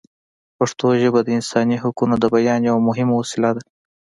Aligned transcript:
پښتو 0.57 0.87
ژبه 1.01 1.19
د 1.23 1.29
انساني 1.37 1.77
حقونو 1.83 2.15
د 2.19 2.25
بیان 2.35 2.61
یوه 2.69 2.81
مهمه 2.87 3.13
وسیله 3.21 3.49
ده. 3.55 3.63